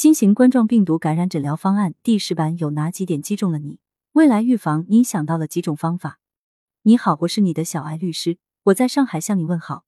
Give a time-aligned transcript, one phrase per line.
[0.00, 3.80] 新型冠状病毒感染诊疗方案第十版有哪几点击中了你？
[4.12, 6.18] 未来预防你想到了几种方法？
[6.84, 9.84] 你好，我是你的小艾律师，我在上海向你问好。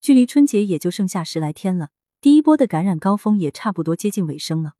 [0.00, 1.88] 距离春节也就剩下十来天了，
[2.20, 4.74] 第一波的感染高峰也差不多接近尾声了。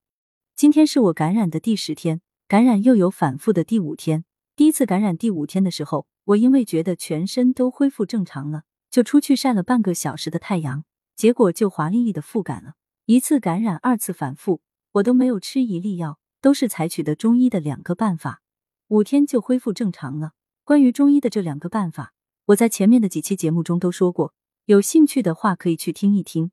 [0.54, 4.24] 今天是我感染的第十天，感染又有反复的第五天。
[4.54, 10.84] 第一次感染第五天的时候，我因为觉得全身都恢复正常了，就出去晒了半个小时的太阳，
[11.16, 12.74] 结果就华丽丽的复感了。
[13.06, 14.60] 一次感染，二次反复，
[14.92, 18.42] 我都没有吃一粒药，都是采取的中医的两个办法，
[18.88, 20.32] 五天就恢复正常了。
[20.64, 22.12] 关于中医的这两个办法，
[22.46, 26.50] 我在前面的几期节目中都说过，有兴趣的话可以去听一听。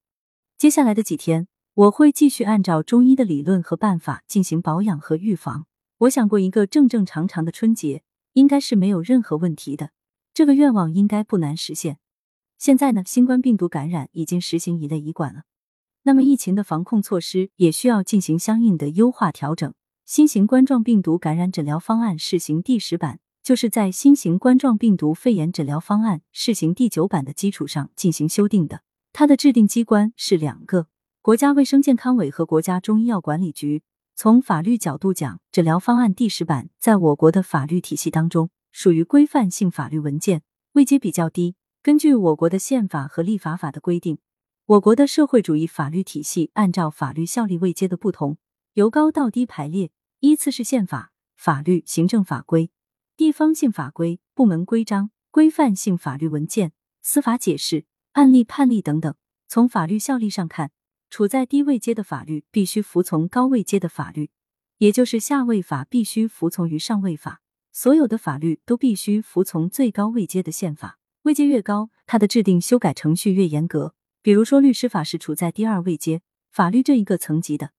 [0.58, 5.66] 接下来的几天，我会继续按照中医的理论和办法进行保养和预防。
[6.00, 9.92] 我想过一个正正常常的春节，应该是没有任何问题的，
[10.34, 12.00] 这个愿望应该不难实现。
[12.58, 15.44] 现在呢，新冠病毒感染已经实行一类医管了。
[16.08, 19.74] 那么疫情的防控措施也需要进行相应的优化调整。
[20.06, 28.84] 新型冠状病毒感染诊疗方案试行第十版，就是在新型冠状病毒肺炎诊疗方案试行第九版的基础上进行修订的。
[29.14, 30.90] 它的制定机关是两个：
[31.24, 33.82] 国家卫生健康委和国家中医药管理局。
[34.16, 40.44] 从法律角度讲，诊疗方案第十版在我国的法律体系当中属于规范性法律文件，
[40.74, 41.56] 位阶比较低。
[41.82, 44.20] 根据我国的宪法和立法法的规定。
[44.68, 48.40] 我国的社会主义法律体系按照法律效力位阶的不同，
[48.74, 52.72] 由高到低排列，依次是宪法、法律、行政法规、
[53.16, 56.72] 地方性法规、部门规章、规范性法律文件、
[57.04, 59.14] 司法解释、案例判例等等。
[59.48, 60.72] 从法律效力上看，
[61.12, 64.32] 处在低位阶的法律必须服从高位阶的法律，
[64.80, 70.98] 也就是下位法必须服从于上位法，所有的法律都必须服从最高位阶的宪法。
[71.22, 73.95] 位阶越高，它的制定修改程序越严格。
[74.26, 77.74] 比如说，律师法是处在第二位阶法律这一个层级的。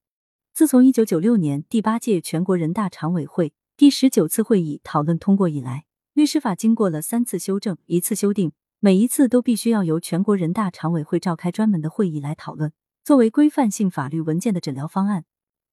[0.55, 12.73] 自从一九九六年第八届全国人大常委会第十九次会议讨论通过以来，律师法经过了三次修正、一次修订，每一次都必须要由全国人大常委会召开专门的会议来讨论。
[13.02, 15.24] 作为规范性法律文件的诊疗方案，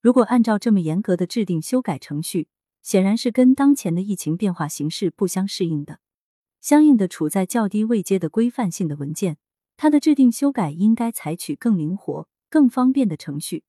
[0.01, 2.47] 如果按照这么严格的制定修改程序，
[2.81, 5.99] 显然是跟当前的疫情变化形势不相适应的。
[6.59, 9.37] 相应的，处在较低位阶的规范性的文件。
[9.83, 13.65] 它的制定修改应该采取更灵活、更方便的程序。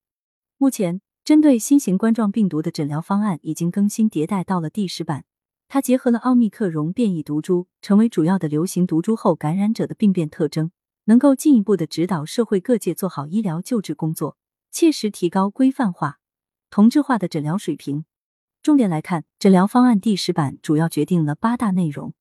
[0.57, 5.25] 目前，针对新型冠状病毒的诊疗方案已经更新迭代到了第十版。
[5.67, 10.71] 它结合了奥密克戎变异毒株成为主要的流行毒株后感染者的病变特征，
[11.03, 14.37] 能够进一步的指导社会各界做好医疗救治工作，
[14.71, 16.19] 切实提高规范化、
[16.69, 18.05] 同质化的诊疗水平。
[18.63, 22.13] 重点来看，诊疗方案第十版主要决定了八大内容。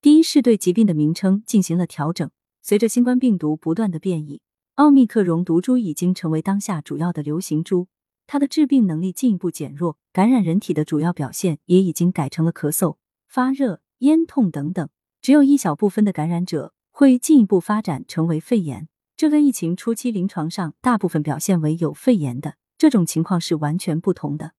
[0.00, 2.30] 第一是对疾病的名称进行了调整。
[2.66, 4.40] 随着新冠病毒不断的变异，
[4.76, 7.88] 奥密克戎毒株已经成为当下主要的流行株，
[8.26, 12.96] 它的致病能力进一步减弱，感染人体的主要表现也已经改成了咳嗽、
[13.28, 14.88] 发热、咽痛等等。
[15.20, 24.52] 只有一小部分的感染者会进一步发展成为肺炎，这跟疫情初期临床上大部分表现为有肺炎的这种情况是完全不同的。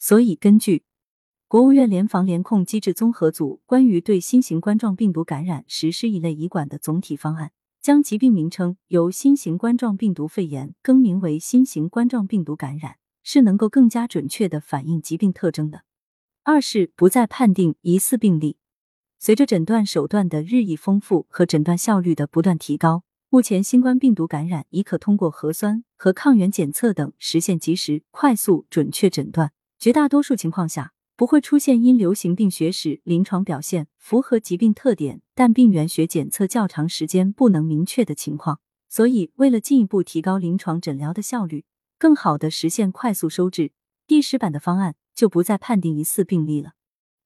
[0.00, 0.82] 所以，根据
[1.48, 15.82] 国务院联防联控机制综合组关于对新型冠状病毒感染实施一类医管的总体方案，将疾病名称由新型冠状病毒肺炎更名为新型冠状病毒感染，是能够更加准确的反映疾病特征的。
[16.42, 18.56] 二是不再判定疑似病例。
[19.20, 30.94] 随着诊断手段的日益丰富和诊断效率的不断提高，目前新冠病毒感染已可通过核酸和抗原检测等实现及时、快速、准确诊断，绝大多数情况下。
[31.16, 38.60] 不会出现因流行病学史、临床表现符合疾病特点，但病原学检测较长时间不能明确的情况。
[38.86, 41.64] 所以，为了进一步提高临床诊疗的效率，
[41.98, 43.72] 更好的实现快速收治，
[44.06, 46.72] 第十版的方案就不再判定疑似病例了。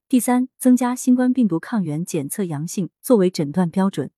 [0.07, 4.09] 第三，增加新冠病毒抗原检测阳性作为诊断标准。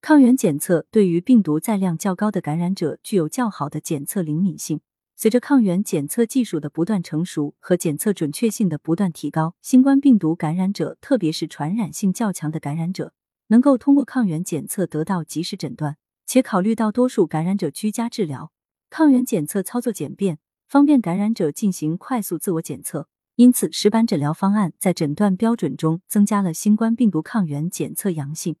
[0.00, 4.80] 抗原检测对于病毒载量较高的感染者具有较好的检测灵敏性。
[5.20, 13.12] 随着抗原检测技术的不断成熟和检测准确性的不断提高，新冠病毒感染者，特别是传染性较强的感染者，
[13.48, 15.96] 能够通过抗原检测得到及时诊断。
[16.24, 18.52] 且考虑到多数感染者居家治疗，
[18.90, 20.38] 抗原检测操作简便，
[20.68, 28.54] 方便感染者进行快速自我检测，因此十版诊疗方案在诊断标准中增加了新冠病毒抗原检测阳性。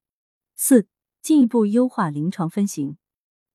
[0.56, 0.88] 四、
[1.22, 2.96] 进一步优化临床分型。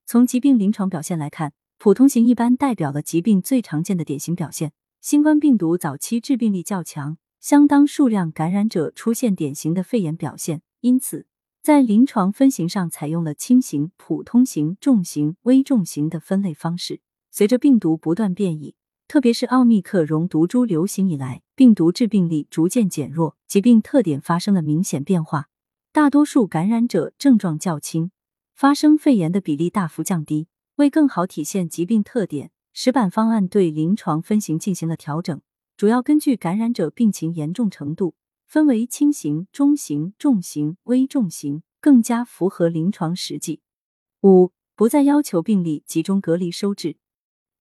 [0.05, 1.51] 从疾病临床表现来看。
[1.83, 4.71] 普通型一般代表了疾病最常见的典型表现。
[5.01, 11.25] 新冠病毒早期致病力较强，相当数量感染者出现典型的肺炎表现，因此
[11.61, 17.01] 在临床分型上采用了轻型、普通型、重型、危重型的分类方式。
[17.29, 18.75] 随着病毒不断变异，
[19.09, 25.49] 特别是奥密克戎毒株流行以来，病毒致病力逐渐减弱，疾病特点发生了明显变化。
[25.91, 28.11] 大多数感染者症状较轻，
[28.55, 30.47] 发生肺炎的比例大幅降低。
[30.77, 35.39] 为更好体现疾病特点，石板方案对临床分型进行了调整，
[35.77, 38.15] 主要根据感染者病情严重程度，
[38.47, 43.61] 分为轻型、中型、重型、危重型，更加符合临床实际。
[44.23, 46.97] 五、不再要求病例集中隔离收治。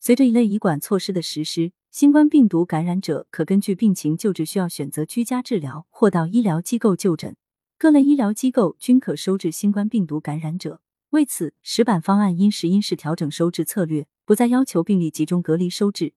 [0.01, 7.37] 随着一类医管措施的实施，新冠病毒感染者可根据病情救治需要选择居家治疗或到医疗机构就诊。
[7.77, 10.81] 各类医疗机构均可收治新冠病毒感染者。
[11.13, 16.15] 为此，石板方案因时因势调整收治策略，不再要求病例集中隔离收治。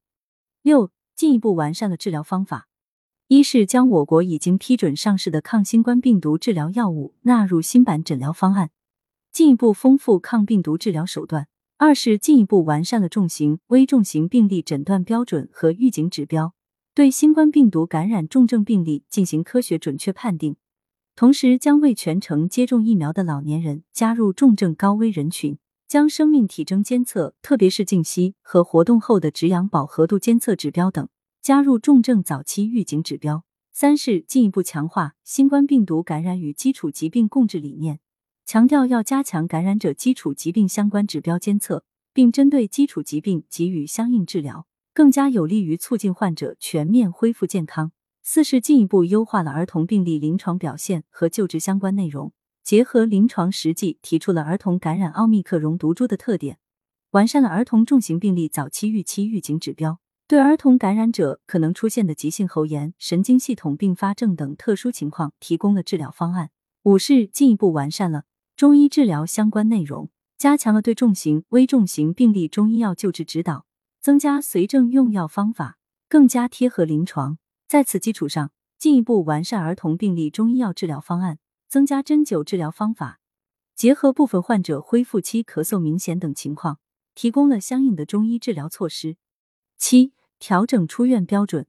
[0.62, 2.70] 六、进一步完善了治疗方法。
[3.28, 8.72] 一是将我国已经批准上市的抗新冠病毒治疗药物纳入新版诊疗方案，
[9.34, 11.50] 进一步丰富抗病毒治疗手段。
[11.76, 16.54] 二是进一步完善了重型、危重型病例诊断标准和预警指标，
[16.94, 20.56] 对新冠病毒感染重症病例进行科学准确判定。
[21.16, 25.58] 同时，将未全程接种疫苗的老年人加入重症高危人群，
[25.88, 31.08] 将生命体征监测，特别是静息和活动后的止氧饱和度监测指标等
[31.42, 33.46] 加入重症早期预警指标。
[33.72, 38.02] 三是进一步强化新冠病毒感染与基础疾病共治理念，
[38.46, 47.94] 强调要加强感染者基础疾病相关指标监测，并针对基础疾病给予相应治疗，更加有利于促进患者全面恢复健康。
[48.28, 52.34] 四是进一步优化了儿童病例临床表现和救治相关内容，
[52.64, 56.58] 结合临床实际提出了儿童感染奥密克戎毒株的特点，
[57.12, 66.50] 完善了儿童重型病例早期预期预警指标，对儿童感染者可能出现的急性喉炎、神经系统并发症等特殊情况提供了治疗方案。
[66.82, 68.24] 五是进一步完善了
[68.56, 73.68] 中医治疗相关内容，加强了对重型、危重型病例中医药救治指导，
[74.02, 75.78] 增加随症用药方法，
[76.10, 77.38] 更加贴合临床。
[77.68, 83.20] 在此基础上，进一步完善儿童病例中医药治疗方案，增加针灸治疗方法，
[83.76, 86.80] 结合部分患者恢复期咳嗽明显等情况，
[87.16, 89.18] 提供了相应的中医治疗措施。
[89.78, 91.66] 七、调整出院标准。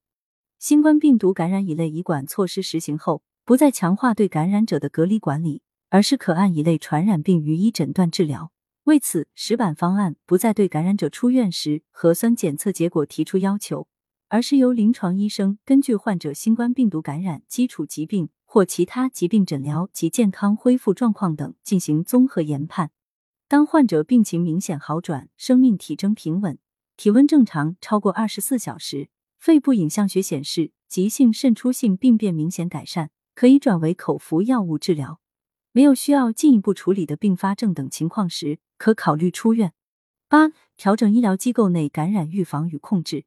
[0.58, 8.52] 新冠病毒感染乙类乙管措施实行后，不再强化对感染者的隔离管理，而是可按乙类传染病予以诊断治疗。
[8.84, 13.88] 为此，石板方案不再对感染者出院时核酸检测结果提出要求。
[14.28, 22.90] 而是由临床医生根据患者新冠病毒感染、基础疾病或其他疾病诊疗及健康恢复状况等进行综合研判。
[23.46, 26.58] 当患者病情明显好转、生命体征平稳、
[26.96, 29.08] 体温正常超过二十四小时、
[29.38, 35.20] 肺部影像学显示急性渗出性病变明显改善，可以转为口服药物治疗；
[35.70, 39.72] 没有需要进一步处理的并发症等情况时，可考虑出院。
[40.28, 43.24] 八、调整医疗机构内感染预防与控制。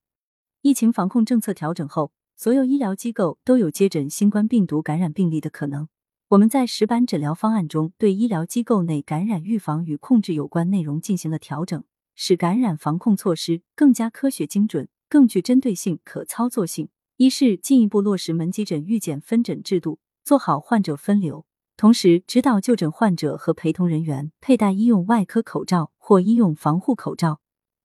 [0.61, 5.87] 疫情防控政策调整后，所有医疗机构都有接诊新冠病毒感染病例的可能。
[6.27, 11.81] 我们在石板诊疗方案中，对医疗机构内感染预防与控制有关内容进行了调整，
[12.13, 16.89] 使感染防控措施更加科学精准、更具针对性、可操作性。
[17.15, 21.45] 一是进一步落实门急诊预检分诊制度，做好患者分流，
[21.77, 27.39] 同时指导就诊患者和陪同人员佩戴医用外科口罩或医用防护口罩。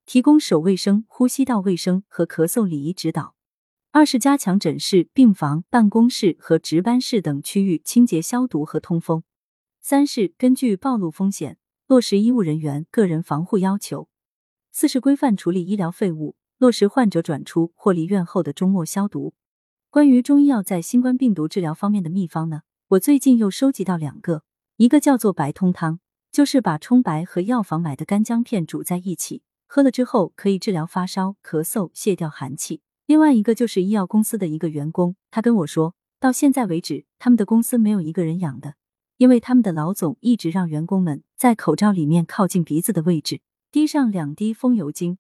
[0.07, 3.35] 提供手卫生、呼吸道卫生和咳嗽礼仪指导。
[3.91, 9.23] 二是加强诊室、病房、办公室和值班室等区域清洁消毒和通风。
[9.81, 14.09] 三是根据暴露风险落实医务人员个人防护要求。
[14.73, 19.35] 四是规范处理医疗废物，落实患者转出或离院后的终末消毒。
[19.91, 22.63] 关于中医药在新冠病毒治疗方面的秘方呢？
[22.89, 24.43] 我最近又收集到两个，
[24.77, 26.01] 一个叫做白通汤，
[26.33, 29.43] 就是把葱白和药房买的干姜片煮在一起。
[29.67, 32.81] 喝了之后可以治疗发烧、咳嗽、泻掉寒气。
[33.07, 38.77] 另外一个就是医药公司的一个员工，他跟我说，到现在为止，他们的公司没有一个人养的，
[39.19, 43.41] 因为他们的老总一直让员工们在口罩里面靠近鼻子的位置
[43.71, 45.19] 滴上两滴风油精，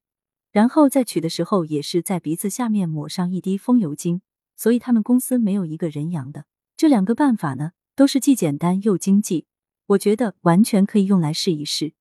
[0.50, 4.22] 然后在取的时候也是在鼻子下面抹上一滴风油精，
[4.56, 6.46] 所以他们公司没有一个人养的。
[6.76, 9.46] 这两个办法呢，都是既简单又经济，
[9.88, 11.92] 我觉得完全可以用来试一试。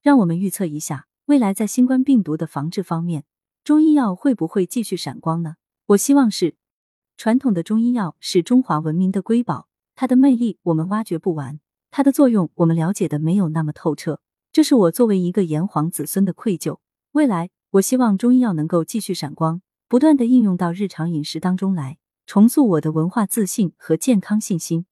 [0.00, 1.06] 让我们预测一下。
[1.26, 3.24] 未来在新冠病毒的防治方面，
[3.64, 5.54] 中医药会不会继续闪光呢？
[5.86, 6.56] 我希望是。
[7.16, 14.20] 传统的中医药是中华文明的瑰宝，它的魅力我们挖掘不完，它的作用我们了解的没有那么透彻，
[14.52, 16.80] 这是我作为一个炎黄子孙的愧疚。
[17.12, 24.84] 未来，我希望中医药能够继续闪光，不断的应用到日常饮食当中来，重塑我的文化自信和健康信心。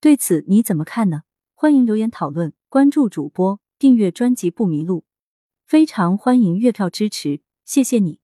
[0.00, 1.22] 对此你怎么看呢？
[1.54, 5.04] 欢迎留言讨论，关注主播，订阅专辑不迷路。
[5.68, 8.20] 非常欢迎月票支持，谢谢你。